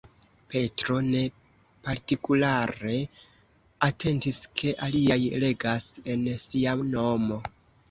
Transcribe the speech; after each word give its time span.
Petro 0.51 0.95
ne 1.09 1.19
partikulare 1.87 2.95
atentis 3.89 4.41
ke 4.63 4.75
aliaj 4.89 5.21
regas 5.47 5.89
en 6.17 6.27
sia 6.49 6.77
nomo. 6.93 7.43